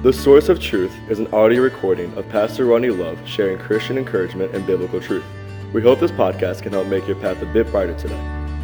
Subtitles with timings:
[0.00, 4.54] The Source of Truth is an audio recording of Pastor Ronnie Love sharing Christian encouragement
[4.54, 5.24] and biblical truth.
[5.72, 8.14] We hope this podcast can help make your path a bit brighter today.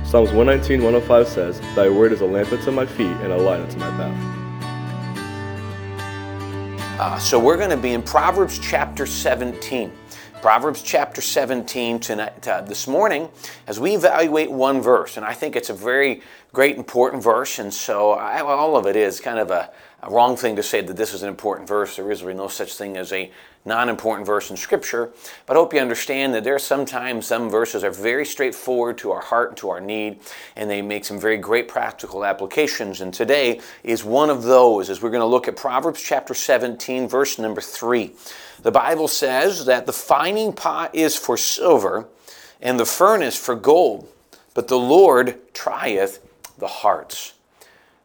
[0.05, 3.59] Psalms 119, 105 says, Thy word is a lamp unto my feet and a light
[3.59, 4.31] unto my path.
[7.01, 9.91] Uh, so we're going to be in Proverbs chapter 17.
[10.41, 13.29] Proverbs chapter 17 tonight, uh, this morning
[13.66, 15.16] as we evaluate one verse.
[15.16, 16.23] And I think it's a very
[16.53, 17.59] great, important verse.
[17.59, 19.73] And so I, all of it is kind of a,
[20.07, 21.97] a wrong thing to say that this is an important verse.
[21.97, 23.30] There is really no such thing as a
[23.65, 25.10] non important verse in Scripture.
[25.46, 29.12] But I hope you understand that there are sometimes some verses are very straightforward to
[29.12, 30.20] our heart and to our need,
[30.56, 33.01] and they make some very great practical applications.
[33.01, 37.09] And today is one of those as we're going to look at Proverbs chapter 17,
[37.09, 38.12] verse number 3.
[38.62, 42.07] The Bible says that the fining pot is for silver
[42.60, 44.07] and the furnace for gold,
[44.52, 46.21] but the Lord trieth
[46.59, 47.32] the hearts.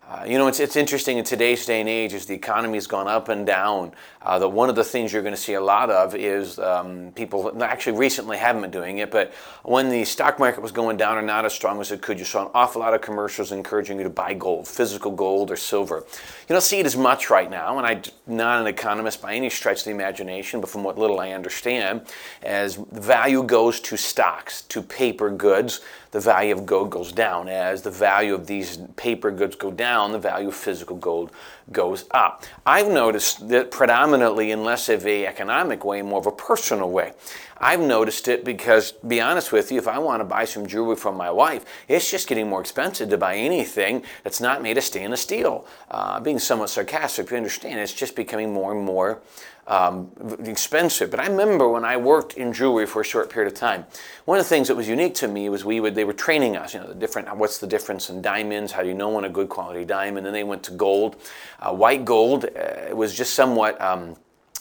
[0.10, 2.88] Uh, you know, it's, it's interesting in today's day and age as the economy has
[2.88, 3.92] gone up and down,
[4.22, 7.12] uh, that one of the things you're going to see a lot of is um,
[7.16, 11.18] people actually recently haven't been doing it, but when the stock market was going down
[11.18, 13.98] or not as strong as it could, you saw an awful lot of commercials encouraging
[13.98, 16.04] you to buy gold, physical gold or silver.
[16.48, 19.50] You don't see it as much right now, and I'm not an economist by any
[19.50, 22.02] stretch of the imagination, but from what little I understand,
[22.44, 27.48] as the value goes to stocks, to paper goods, the value of gold goes down.
[27.48, 31.32] As the value of these paper goods go down, the value of physical gold
[31.72, 32.44] goes up.
[32.66, 34.09] I've noticed that predominantly
[34.52, 37.14] in less of a economic way, more of a personal way.
[37.62, 40.96] I've noticed it because, be honest with you, if I want to buy some jewelry
[40.96, 44.84] from my wife, it's just getting more expensive to buy anything that's not made of
[44.84, 45.68] stainless steel.
[45.92, 49.22] Uh, being somewhat sarcastic, you understand, it's just becoming more and more
[49.70, 50.10] um,
[50.46, 51.12] expensive.
[51.12, 53.86] But I remember when I worked in jewelry for a short period of time,
[54.26, 56.58] one of the things that was unique to me was we would they were training
[56.58, 56.74] us.
[56.74, 58.72] You know, the different what's the difference in diamonds?
[58.72, 60.26] How do you know when a good quality diamond?
[60.26, 61.18] And then they went to gold.
[61.60, 63.80] Uh, white gold uh, was just somewhat.
[63.80, 64.16] Um,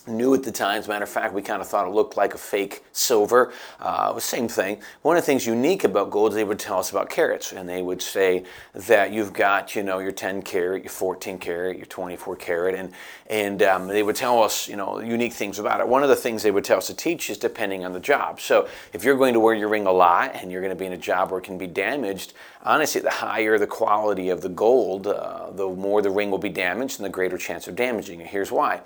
[0.08, 0.78] new at the time.
[0.78, 3.52] As a matter of fact, we kind of thought it looked like a fake silver.
[3.80, 4.80] Uh, same thing.
[5.02, 7.82] One of the things unique about gold they would tell us about carats, and they
[7.82, 12.36] would say that you've got, you know, your 10 carat, your 14 carat, your 24
[12.36, 12.92] carat, and
[13.28, 15.88] and um, they would tell us, you know, unique things about it.
[15.88, 18.40] One of the things they would tell us to teach is depending on the job.
[18.40, 20.86] So if you're going to wear your ring a lot and you're going to be
[20.86, 22.32] in a job where it can be damaged,
[22.62, 26.48] honestly, the higher the quality of the gold, uh, the more the ring will be
[26.48, 28.28] damaged and the greater chance of damaging it.
[28.28, 28.80] Here's why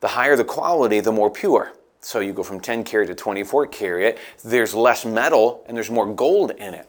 [0.00, 1.72] the higher the quality, the more pure.
[2.00, 6.12] So you go from 10 carat to 24 carat, there's less metal and there's more
[6.12, 6.88] gold in it.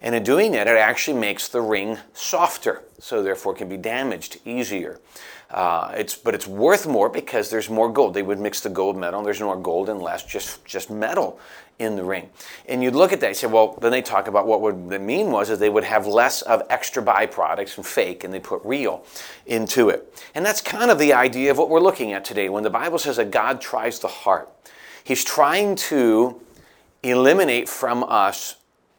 [0.00, 4.38] And in doing that, it actually makes the ring softer, so therefore can be damaged
[4.44, 5.00] easier.
[5.50, 8.12] Uh, it's, but it's worth more because there's more gold.
[8.12, 11.38] They would mix the gold metal, there's more gold and less just, just metal
[11.78, 12.28] in the ring.
[12.68, 14.98] And you'd look at that and say, well, then they talk about what would the
[14.98, 18.62] mean was is they would have less of extra byproducts and fake, and they put
[18.64, 19.04] real
[19.46, 20.22] into it.
[20.34, 22.48] And that's kind of the idea of what we're looking at today.
[22.48, 24.48] When the Bible says that God tries the heart,
[25.02, 26.40] He's trying to
[27.02, 28.56] eliminate from us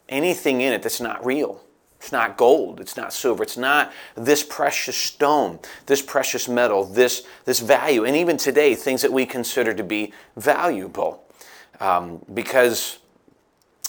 [0.09, 1.61] anything in it that's not real.
[1.99, 7.25] It's not gold, it's not silver, it's not this precious stone, this precious metal, this,
[7.45, 11.23] this value, and even today, things that we consider to be valuable.
[11.79, 12.99] Um, because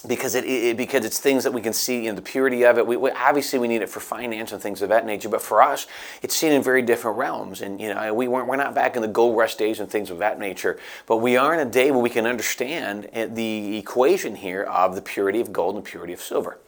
[0.07, 2.87] because it, it, because it's things that we can see in the purity of it.
[2.87, 5.63] We, we, obviously we need it for finance and things of that nature, but for
[5.63, 5.87] us,
[6.23, 7.61] it's seen in very different realms.
[7.61, 10.11] And you know, we weren't we're not back in the gold rush days and things
[10.11, 13.79] of that nature, but we are in a day where we can understand eh, the
[13.79, 16.59] equation here of the purity of gold and purity of silver.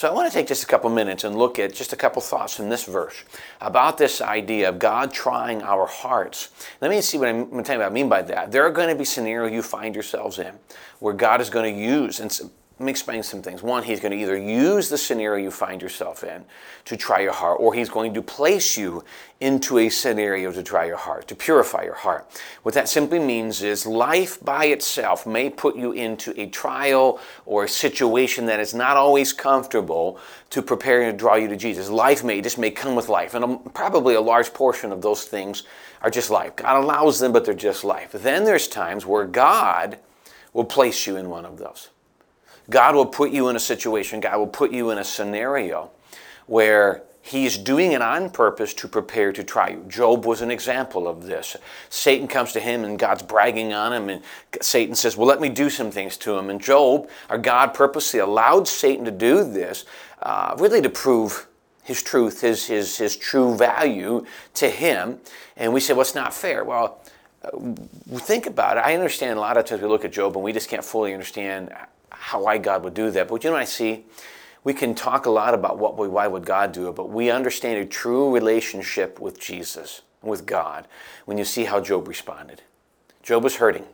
[0.00, 2.22] So I want to take just a couple minutes and look at just a couple
[2.22, 3.22] thoughts from this verse
[3.60, 6.48] about this idea of God trying our hearts.
[6.80, 8.50] Let me see what I'm going to you what I mean by that.
[8.50, 10.54] There are going to be scenarios you find yourselves in
[11.00, 12.50] where God is going to use, and
[12.80, 13.62] let me explain some things.
[13.62, 16.46] One, he's going to either use the scenario you find yourself in
[16.86, 19.04] to try your heart, or he's going to place you
[19.38, 22.26] into a scenario to try your heart, to purify your heart.
[22.62, 27.64] What that simply means is life by itself may put you into a trial or
[27.64, 30.18] a situation that is not always comfortable
[30.48, 31.90] to prepare and draw you to Jesus.
[31.90, 35.24] Life may just may come with life, and um, probably a large portion of those
[35.24, 35.64] things
[36.00, 36.56] are just life.
[36.56, 38.12] God allows them, but they're just life.
[38.12, 39.98] Then there's times where God
[40.54, 41.90] will place you in one of those.
[42.70, 45.90] God will put you in a situation, God will put you in a scenario
[46.46, 49.84] where He's doing it on purpose to prepare to try you.
[49.88, 51.54] Job was an example of this.
[51.90, 54.22] Satan comes to him and God's bragging on him, and
[54.62, 56.48] Satan says, Well, let me do some things to him.
[56.48, 59.84] And Job, or God purposely allowed Satan to do this,
[60.22, 61.46] uh, really to prove
[61.82, 64.24] his truth, his, his, his true value
[64.54, 65.18] to him.
[65.56, 66.64] And we say, Well, it's not fair.
[66.64, 67.02] Well,
[67.44, 68.80] uh, think about it.
[68.80, 71.12] I understand a lot of times we look at Job and we just can't fully
[71.12, 71.70] understand
[72.20, 73.28] how why God would do that.
[73.28, 74.04] But you know what I see?
[74.62, 77.30] We can talk a lot about what we, why would God do it, but we
[77.30, 80.02] understand a true relationship with Jesus.
[80.22, 80.86] with God
[81.24, 82.62] when you see how Job responded.
[83.22, 83.86] Job was hurting.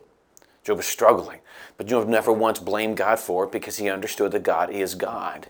[0.63, 1.39] Job was struggling.
[1.77, 5.47] But Job never once blamed God for it because he understood that God is God.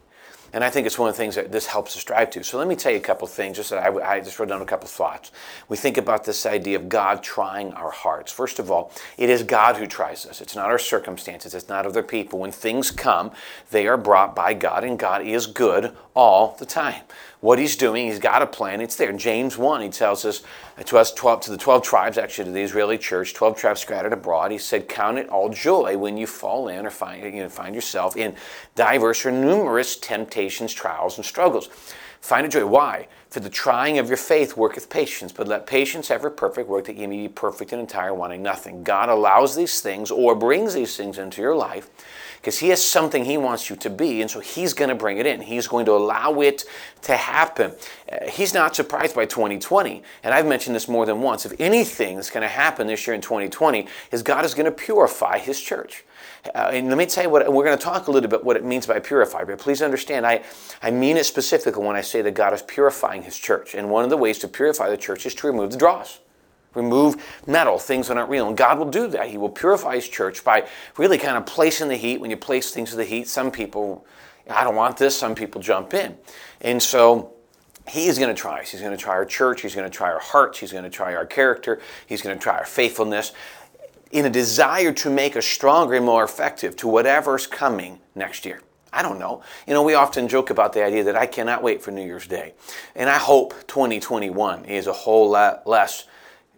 [0.54, 2.44] And I think it's one of the things that this helps us strive to.
[2.44, 3.58] So let me tell you a couple things.
[3.58, 5.32] Just I, I just wrote down a couple thoughts.
[5.68, 8.32] We think about this idea of God trying our hearts.
[8.32, 10.42] First of all, it is God who tries us.
[10.42, 11.54] It's not our circumstances.
[11.54, 12.40] It's not other people.
[12.40, 13.32] When things come,
[13.72, 17.04] they are brought by God, and God is good all the time
[17.40, 18.08] what he's doing.
[18.08, 18.82] He's got a plan.
[18.82, 19.10] It's there.
[19.10, 20.44] In James 1, he tells us
[20.78, 23.82] uh, to us 12 to the 12 tribes, actually to the Israeli church, 12 tribes
[23.82, 24.52] scattered abroad.
[24.52, 27.76] He said, Count it all joy when you fall in or find, you know, find
[27.76, 28.36] yourself in
[28.76, 31.70] diverse or numerous temptations, trials, and struggles.
[32.22, 32.66] Find a joy.
[32.66, 33.08] Why?
[33.30, 36.86] For the trying of your faith worketh patience, but let patience have her perfect work
[36.86, 38.84] that ye may be perfect and entire, wanting nothing.
[38.84, 41.90] God allows these things or brings these things into your life
[42.48, 45.18] because He has something He wants you to be, and so He's going to bring
[45.18, 45.42] it in.
[45.42, 46.64] He's going to allow it
[47.02, 47.74] to happen.
[48.10, 51.46] Uh, he's not surprised by 2020, and I've mentioned this more than once.
[51.46, 54.72] If anything that's going to happen this year in 2020 is God is going to
[54.72, 56.06] purify His church.
[56.56, 58.56] Uh, and let me tell you what, we're going to talk a little bit what
[58.56, 60.42] it means by purify, but please understand, I,
[60.82, 63.76] I mean it specifically when I say that God is purifying His church.
[63.76, 66.22] And one of the ways to purify the church is to remove the dross
[66.78, 68.48] remove metal, things that aren't real.
[68.48, 69.30] And God will do that.
[69.30, 72.22] He will purify His church by really kind of placing the heat.
[72.22, 74.06] When you place things in the heat, some people,
[74.50, 76.18] I don't want this, some people jump in.
[76.62, 77.34] And so,
[77.90, 78.72] he is going to try us.
[78.72, 79.62] He's going to try our church.
[79.62, 80.60] He's going to try our hearts.
[80.60, 81.80] He's going to try our character.
[82.06, 83.32] He's going to try our faithfulness
[84.12, 88.62] in a desire to make us stronger and more effective to whatever's coming next year.
[88.92, 89.42] I don't know.
[89.68, 92.28] You know, we often joke about the idea that I cannot wait for New Year's
[92.28, 92.54] Day.
[92.96, 96.06] And I hope 2021 is a whole lot less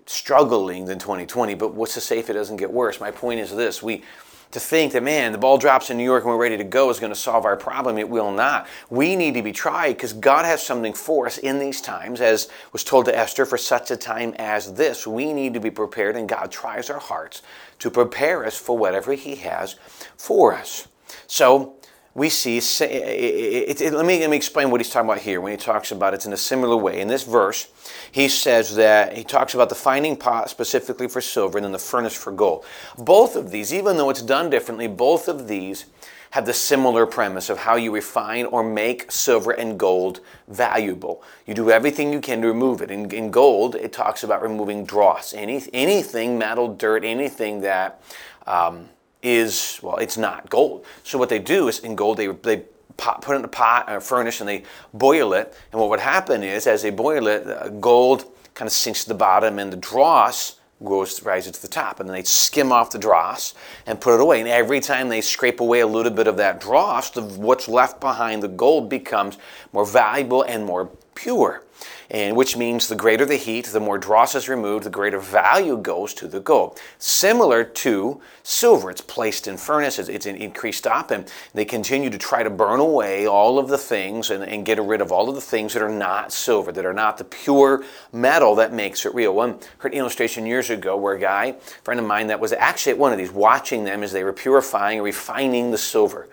[0.10, 3.00] struggling than 2020, but what's to say if it doesn't get worse?
[3.00, 3.84] My point is this.
[3.84, 4.04] We
[4.52, 6.90] to think that man the ball drops in new york and we're ready to go
[6.90, 8.00] is going to solve our problem.
[8.00, 8.68] It will not.
[8.90, 12.50] We need to be tried because god has something for us in these times as
[12.74, 16.16] was told to esther for such a time as this we need to be prepared
[16.16, 17.44] and god tries our hearts
[17.78, 19.76] to prepare us for whatever he has
[20.18, 20.88] for us.
[21.28, 21.76] So
[22.16, 25.40] we see, it, it, it, let, me, let me explain what he's talking about here
[25.42, 27.02] when he talks about it in a similar way.
[27.02, 27.68] In this verse,
[28.12, 31.80] he says that he talks about the fining pot specifically for silver and then the
[31.80, 32.66] furnace for gold.
[32.98, 35.86] Both of these, even though it's done differently, both of these
[36.32, 41.24] have the similar premise of how you refine or make silver and gold valuable.
[41.46, 42.92] You do everything you can to remove it.
[42.92, 48.02] In, in gold, it talks about removing dross, any, anything, metal, dirt, anything that.
[48.48, 48.90] Um,
[49.22, 50.86] is, well, it's not gold.
[51.04, 52.64] So what they do is in gold, they, they
[52.98, 54.64] pot, put it in a pot or furnace and they
[54.94, 55.54] boil it.
[55.72, 59.10] And what would happen is, as they boil it, uh, gold kind of sinks to
[59.10, 62.00] the bottom and the dross goes rises to the top.
[62.00, 63.54] And then they skim off the dross
[63.86, 64.40] and put it away.
[64.40, 68.00] And every time they scrape away a little bit of that dross, the, what's left
[68.00, 69.38] behind the gold becomes
[69.74, 71.64] more valuable and more pure
[72.12, 75.78] and which means the greater the heat, the more dross is removed, the greater value
[75.78, 76.80] goes to the gold.
[76.98, 82.42] Similar to silver, it's placed in furnaces, it's increased up, and they continue to try
[82.42, 85.42] to burn away all of the things and, and get rid of all of the
[85.42, 89.36] things that are not silver, that are not the pure metal that makes it real.
[89.36, 91.54] One heard an illustration years ago where a guy, a
[91.84, 94.34] friend of mine, that was actually at one of these, watching them as they were
[94.34, 96.28] purifying and refining the silver.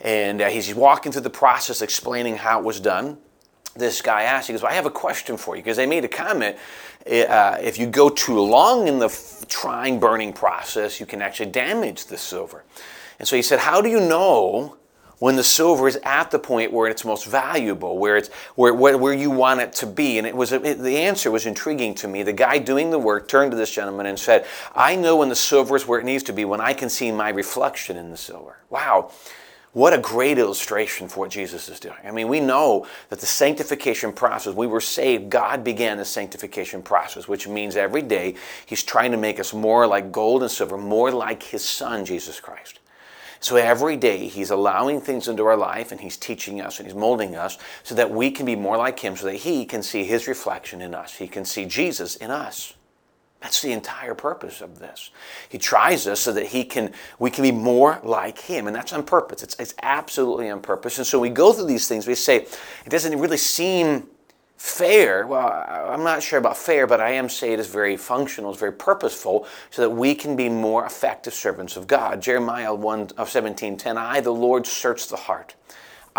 [0.00, 3.18] And uh, he's walking through the process explaining how it was done
[3.74, 6.04] this guy asked, he goes, well, I have a question for you, because they made
[6.04, 6.56] a comment.
[7.06, 11.50] Uh, if you go too long in the f- trying burning process, you can actually
[11.50, 12.64] damage the silver.
[13.18, 14.76] And so he said, How do you know
[15.18, 18.96] when the silver is at the point where it's most valuable, where it's where, where,
[18.98, 20.18] where you want it to be?
[20.18, 22.22] And it was it, the answer was intriguing to me.
[22.22, 25.36] The guy doing the work turned to this gentleman and said, I know when the
[25.36, 28.16] silver is where it needs to be, when I can see my reflection in the
[28.16, 28.56] silver.
[28.68, 29.10] Wow.
[29.72, 31.94] What a great illustration for what Jesus is doing.
[32.04, 36.82] I mean, we know that the sanctification process, we were saved, God began the sanctification
[36.82, 38.34] process, which means every day
[38.66, 42.40] He's trying to make us more like gold and silver, more like His Son, Jesus
[42.40, 42.80] Christ.
[43.38, 46.96] So every day He's allowing things into our life and He's teaching us and He's
[46.96, 50.02] molding us so that we can be more like Him, so that He can see
[50.02, 51.14] His reflection in us.
[51.14, 52.74] He can see Jesus in us.
[53.40, 55.10] That's the entire purpose of this.
[55.48, 58.92] He tries us so that he can, we can be more like him, and that's
[58.92, 59.42] on purpose.
[59.42, 60.98] It's, it's absolutely on purpose.
[60.98, 62.06] And so we go through these things.
[62.06, 64.08] We say it doesn't really seem
[64.58, 65.26] fair.
[65.26, 68.60] Well, I'm not sure about fair, but I am saying it is very functional, it's
[68.60, 72.20] very purposeful, so that we can be more effective servants of God.
[72.20, 73.96] Jeremiah 1 uh, of 17:10.
[73.96, 75.54] I, the Lord, search the heart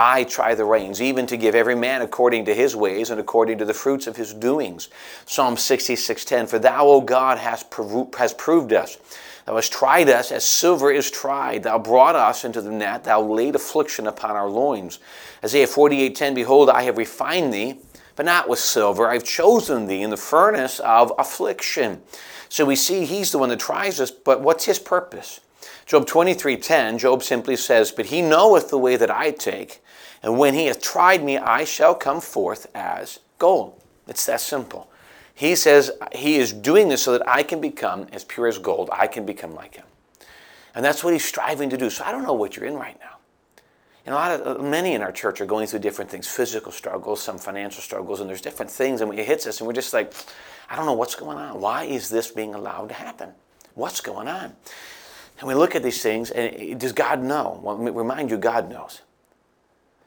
[0.04, 3.60] I try the reins, even to give every man according to his ways and according
[3.60, 4.90] to the fruits of his doings.
[5.28, 8.98] Psalm 66:10 For thou, O God, hast, prov- hast proved us.
[9.46, 11.62] Thou hast tried us as silver is tried.
[11.62, 13.04] Thou brought us into the net.
[13.04, 14.98] Thou laid affliction upon our loins.
[15.46, 17.78] Isaiah 48:10 Behold, I have refined thee
[18.16, 19.08] but not with silver.
[19.08, 22.02] I've chosen thee in the furnace of affliction.
[22.50, 25.42] So we see he's the one that tries us, but what's his purpose?
[25.86, 29.82] Job 23:10, Job simply says, "But he knoweth the way that I take,
[30.24, 34.90] and when he hath tried me, I shall come forth as gold." It's that simple.
[35.34, 38.90] He says he is doing this so that I can become as pure as gold.
[38.92, 39.86] I can become like him.
[40.76, 41.90] And that's what he's striving to do.
[41.90, 43.18] So I don't know what you're in right now.
[44.06, 46.72] And a lot of uh, many in our church are going through different things, physical
[46.72, 49.94] struggles, some financial struggles, and there's different things, and it hits us, and we're just
[49.94, 50.14] like,
[50.70, 51.62] I don't know what's going on.
[51.62, 53.30] Why is this being allowed to happen?
[53.76, 54.56] What's going on?
[55.40, 57.60] And we look at these things, and uh, does God know?
[57.62, 59.02] Well, remind you, God knows.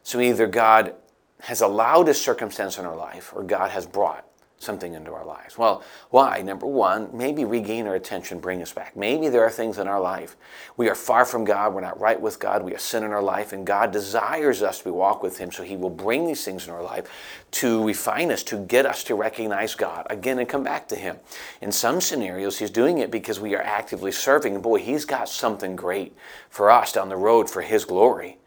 [0.05, 0.95] So either God
[1.41, 4.25] has allowed a circumstance in our life, or God has brought
[4.59, 5.59] something into our lives.
[5.59, 6.41] Well, why?
[6.43, 8.97] Number one, maybe regain our attention, bring us back.
[8.97, 10.37] Maybe there are things in our life.
[10.77, 13.23] We are far from God, we're not right with God, we have sin in our
[13.23, 16.67] life, and God desires us to walk with Him, so He will bring these things
[16.67, 17.09] in our life
[17.53, 21.17] to refine us, to get us to recognize God again and come back to Him.
[21.61, 24.55] In some scenarios, He's doing it because we are actively serving.
[24.55, 26.17] And boy, He's got something great
[26.49, 28.39] for us down the road for His glory.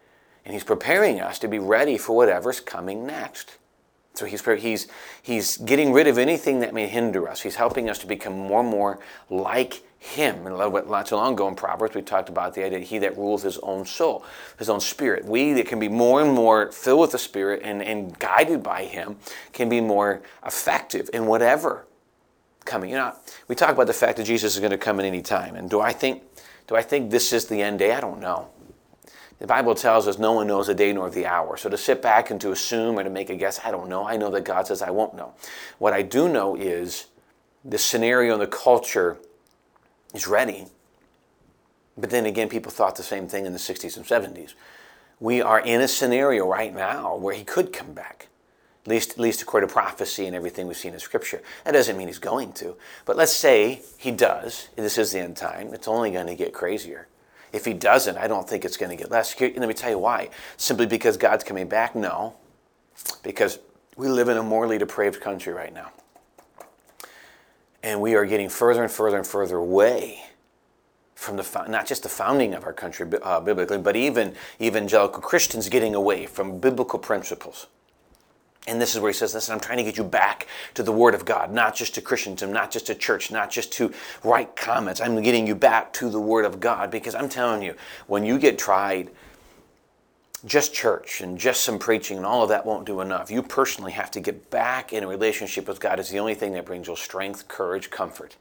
[0.48, 3.58] And He's preparing us to be ready for whatever's coming next.
[4.14, 4.88] So he's, he's,
[5.22, 7.42] he's getting rid of anything that may hinder us.
[7.42, 8.98] He's helping us to become more and more
[9.30, 10.48] like him.
[10.48, 13.18] And not too long ago in Proverbs, we talked about the idea that he that
[13.18, 14.26] rules his own soul,
[14.58, 15.26] his own spirit.
[15.26, 18.86] We that can be more and more filled with the Spirit and, and guided by
[18.86, 19.18] him
[19.54, 21.86] can be more effective in whatever
[22.66, 22.90] coming.
[22.90, 23.16] You know,
[23.48, 25.56] we talk about the fact that Jesus is going to come at any time.
[25.56, 26.24] And do I think,
[26.68, 27.94] do I think this is the end day?
[27.94, 28.50] I don't know.
[29.40, 31.58] The Bible tells us no one knows the day nor the hour.
[31.58, 34.08] So to sit back and to assume or to make a guess, I don't know.
[34.08, 35.34] I know that God says I won't know.
[35.78, 37.06] What I do know is
[37.64, 39.18] the scenario and the culture
[40.14, 40.66] is ready.
[41.98, 44.54] But then again, people thought the same thing in the 60s and 70s.
[45.20, 48.28] We are in a scenario right now where he could come back.
[48.86, 51.42] At least, at least according to prophecy and everything we've seen in Scripture.
[51.66, 52.76] That doesn't mean he's going to.
[53.06, 54.70] But let's say he does.
[54.76, 55.74] This is the end time.
[55.74, 57.08] It's only going to get crazier.
[57.54, 59.40] If he doesn't, I don't think it's going to get less.
[59.40, 60.30] Let me tell you why.
[60.58, 61.96] Simply because God's coming back?
[61.96, 62.36] No.
[63.24, 63.60] Because
[63.96, 65.92] we live in a morally depraved country right now.
[67.84, 70.24] And we are getting further and further and further away
[71.16, 75.68] from the not just the founding of our country uh, biblically, but even evangelical Christians
[75.68, 77.68] getting away from biblical principles.
[78.68, 80.92] And this is where he says, Listen, I'm trying to get you back to the
[80.92, 83.94] Word of God, not just to Christendom, not just to church, not just to
[84.24, 85.00] write comments.
[85.00, 87.76] I'm getting you back to the Word of God because I'm telling you,
[88.08, 89.10] when you get tried,
[90.46, 93.32] just church and just some preaching and all of that won't do enough.
[93.32, 96.00] You personally have to get back in a relationship with God.
[96.00, 98.36] It's the only thing that brings you strength, courage, comfort.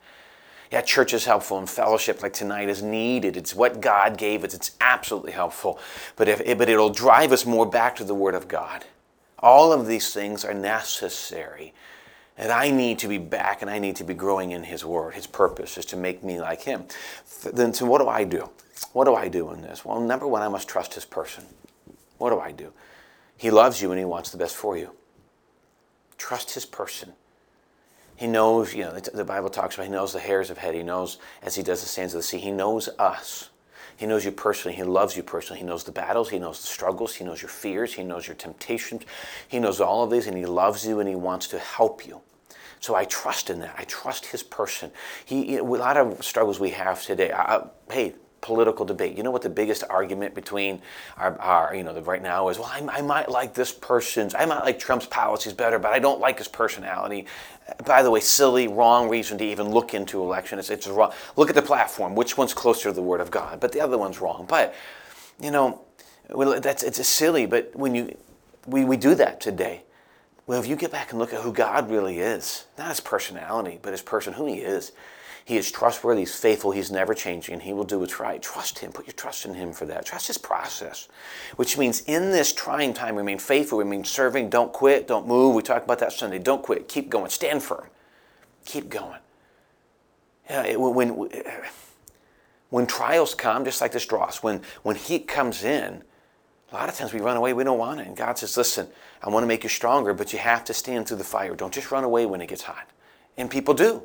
[0.72, 3.36] Yeah, church is helpful and fellowship like tonight is needed.
[3.36, 4.52] It's what God gave us.
[4.52, 5.78] It's absolutely helpful.
[6.16, 8.84] But, if, but it'll drive us more back to the Word of God.
[9.38, 11.74] All of these things are necessary.
[12.38, 15.14] And I need to be back and I need to be growing in His Word.
[15.14, 16.84] His purpose is to make me like Him.
[17.52, 18.50] Then, so what do I do?
[18.92, 19.84] What do I do in this?
[19.84, 21.44] Well, number one, I must trust His person.
[22.18, 22.72] What do I do?
[23.36, 24.90] He loves you and He wants the best for you.
[26.18, 27.12] Trust His person.
[28.16, 30.74] He knows, you know, the Bible talks about He knows the hairs of head.
[30.74, 33.50] He knows, as He does the sands of the sea, He knows us.
[33.96, 34.76] He knows you personally.
[34.76, 35.60] He loves you personally.
[35.60, 36.30] He knows the battles.
[36.30, 37.14] He knows the struggles.
[37.14, 37.94] He knows your fears.
[37.94, 39.02] He knows your temptations.
[39.48, 42.20] He knows all of these, and He loves you and He wants to help you.
[42.80, 43.74] So I trust in that.
[43.78, 44.90] I trust His person.
[45.24, 47.32] He, a lot of struggles we have today.
[47.32, 49.16] I, hey, political debate.
[49.16, 50.80] You know what the biggest argument between
[51.16, 52.58] our, our you know, the, right now is?
[52.58, 55.98] Well, I, I, might like this person's, I might like Trump's policies better, but I
[55.98, 57.26] don't like his personality.
[57.84, 60.58] By the way, silly, wrong reason to even look into election.
[60.58, 61.12] It's, it's wrong.
[61.36, 62.14] Look at the platform.
[62.14, 63.58] Which one's closer to the Word of God?
[63.58, 64.46] But the other one's wrong.
[64.48, 64.74] But,
[65.40, 65.82] you know,
[66.30, 67.46] well, that's it's a silly.
[67.46, 68.16] But when you,
[68.66, 69.82] we, we do that today.
[70.46, 73.80] Well, if you get back and look at who God really is, not his personality,
[73.82, 74.92] but his person, who he is,
[75.46, 78.42] he is trustworthy, he's faithful, he's never changing, and he will do what's right.
[78.42, 80.04] Trust him, put your trust in him for that.
[80.04, 81.06] Trust his process,
[81.54, 85.54] which means in this trying time, remain faithful, remain serving, don't quit, don't move.
[85.54, 86.40] We talked about that Sunday.
[86.40, 87.86] Don't quit, keep going, stand firm,
[88.64, 89.20] keep going.
[90.50, 91.10] Yeah, it, when,
[92.70, 96.02] when trials come, just like this dross, when, when heat comes in,
[96.72, 98.08] a lot of times we run away, we don't want it.
[98.08, 98.88] And God says, listen,
[99.22, 101.54] I want to make you stronger, but you have to stand through the fire.
[101.54, 102.90] Don't just run away when it gets hot.
[103.36, 104.02] And people do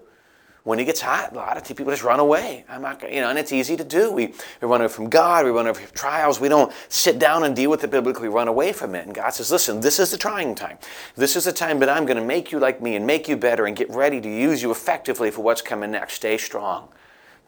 [0.63, 2.65] when it gets hot, a lot of people just run away.
[2.69, 4.11] I'm not, you know, and it's easy to do.
[4.11, 5.45] We, we run away from God.
[5.45, 6.39] We run away from trials.
[6.39, 8.29] We don't sit down and deal with it biblically.
[8.29, 9.05] We run away from it.
[9.05, 10.77] And God says, listen, this is the trying time.
[11.15, 13.37] This is the time that I'm going to make you like me and make you
[13.37, 16.13] better and get ready to use you effectively for what's coming next.
[16.13, 16.89] Stay strong.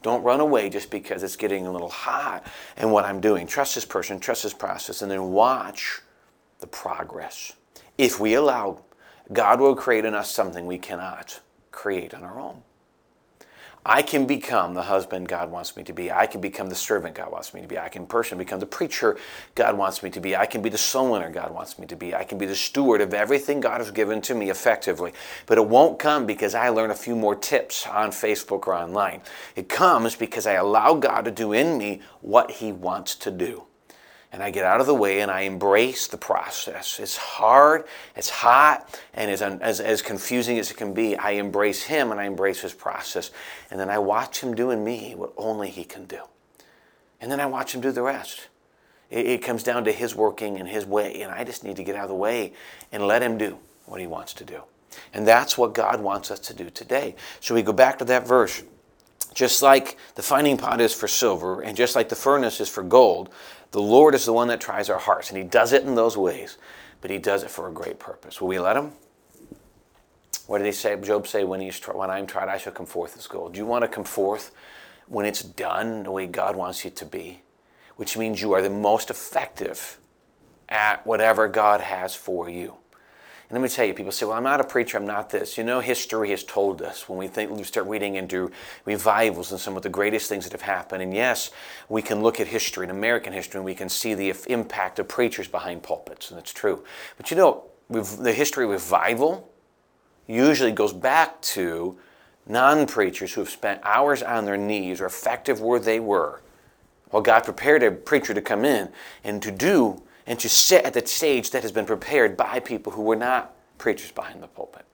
[0.01, 2.45] Don't run away just because it's getting a little hot
[2.77, 3.47] and what I'm doing.
[3.47, 6.01] Trust this person, trust this process, and then watch
[6.59, 7.53] the progress.
[7.97, 8.79] If we allow
[9.31, 11.39] God will create in us something we cannot
[11.71, 12.61] create on our own.
[13.85, 16.09] I can become the husband God wants me to be.
[16.09, 17.77] I can become the servant God wants me to be.
[17.77, 19.17] I can personally become the preacher
[19.55, 20.37] God wants me to be.
[20.37, 22.15] I can be the soul winner God wants me to be.
[22.15, 25.11] I can be the steward of everything God has given to me effectively.
[25.47, 29.21] But it won't come because I learn a few more tips on Facebook or online.
[29.57, 33.65] It comes because I allow God to do in me what He wants to do
[34.33, 36.99] and I get out of the way and I embrace the process.
[36.99, 37.85] It's hard,
[38.15, 42.19] it's hot, and as, as, as confusing as it can be, I embrace him and
[42.19, 43.29] I embrace his process.
[43.69, 46.21] And then I watch him do in me what only he can do.
[47.21, 48.47] And then I watch him do the rest.
[49.11, 51.83] It, it comes down to his working and his way, and I just need to
[51.83, 52.53] get out of the way
[52.91, 54.63] and let him do what he wants to do.
[55.13, 57.15] And that's what God wants us to do today.
[57.39, 58.63] So we go back to that verse.
[59.33, 62.83] Just like the fining pot is for silver, and just like the furnace is for
[62.83, 63.29] gold,
[63.71, 66.15] the Lord is the one that tries our hearts, and He does it in those
[66.15, 66.57] ways,
[67.01, 68.39] but He does it for a great purpose.
[68.39, 68.91] Will we let Him?
[70.45, 70.99] What did he say?
[70.99, 73.53] Job say, when, he's, when I'm tried, I shall come forth as gold.
[73.53, 74.51] Do you want to come forth
[75.07, 77.41] when it's done the way God wants you to be?
[77.95, 79.97] Which means you are the most effective
[80.67, 82.75] at whatever God has for you.
[83.53, 85.59] And let me tell you, people say, well, I'm not a preacher, I'm not this.
[85.59, 88.49] You know, history has told us when we think we start reading into
[88.83, 91.03] revivals and some of the greatest things that have happened.
[91.03, 91.51] And yes,
[91.87, 95.07] we can look at history, in American history, and we can see the impact of
[95.07, 96.83] preachers behind pulpits, and it's true.
[97.15, 99.53] But you know, the history of revival
[100.25, 101.95] usually goes back to
[102.47, 106.41] non preachers who have spent hours on their knees or effective where they were
[107.11, 108.89] while God prepared a preacher to come in
[109.23, 112.93] and to do and to sit at the stage that has been prepared by people
[112.93, 114.85] who were not preachers behind the pulpit.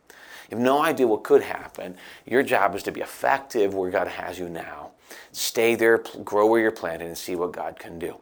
[0.49, 1.95] You have no idea what could happen.
[2.25, 4.91] Your job is to be effective where God has you now.
[5.31, 8.17] Stay there, grow where you're planted, and see what God can do.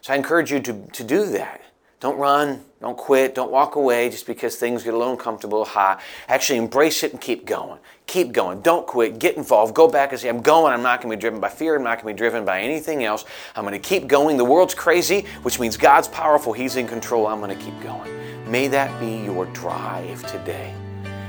[0.00, 1.62] So I encourage you to, to do that.
[1.98, 6.02] Don't run, don't quit, don't walk away just because things get a little uncomfortable, hot.
[6.28, 7.78] Actually, embrace it and keep going.
[8.06, 8.60] Keep going.
[8.60, 9.18] Don't quit.
[9.18, 9.74] Get involved.
[9.74, 10.74] Go back and say, I'm going.
[10.74, 11.74] I'm not going to be driven by fear.
[11.74, 13.24] I'm not going to be driven by anything else.
[13.56, 14.36] I'm going to keep going.
[14.36, 16.52] The world's crazy, which means God's powerful.
[16.52, 17.26] He's in control.
[17.26, 18.10] I'm going to keep going.
[18.48, 20.74] May that be your drive today.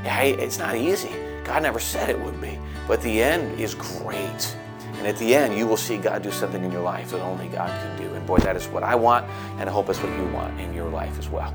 [0.04, 1.10] It's not easy.
[1.46, 4.56] God never said it would be, but the end is great.
[4.98, 7.48] And at the end, you will see God do something in your life that only
[7.48, 8.14] God can do.
[8.14, 9.26] And boy, that is what I want,
[9.60, 11.54] and I hope it's what you want in your life as well.